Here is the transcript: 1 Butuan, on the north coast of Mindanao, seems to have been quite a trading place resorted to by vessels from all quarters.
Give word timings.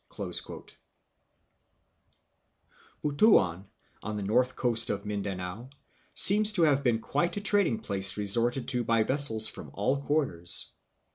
1 0.15 0.31
Butuan, 3.03 3.67
on 4.01 4.17
the 4.17 4.23
north 4.23 4.55
coast 4.55 4.89
of 4.89 5.05
Mindanao, 5.05 5.69
seems 6.15 6.53
to 6.53 6.63
have 6.63 6.83
been 6.83 6.97
quite 7.01 7.37
a 7.37 7.39
trading 7.41 7.77
place 7.81 8.17
resorted 8.17 8.67
to 8.69 8.83
by 8.83 9.03
vessels 9.03 9.47
from 9.47 9.69
all 9.75 10.01
quarters. 10.01 10.71